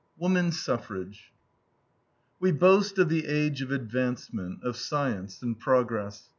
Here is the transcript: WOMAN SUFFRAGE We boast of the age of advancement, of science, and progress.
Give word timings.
WOMAN 0.17 0.51
SUFFRAGE 0.51 1.31
We 2.39 2.51
boast 2.51 2.97
of 2.97 3.07
the 3.07 3.27
age 3.27 3.61
of 3.61 3.69
advancement, 3.71 4.63
of 4.63 4.75
science, 4.75 5.43
and 5.43 5.59
progress. 5.59 6.27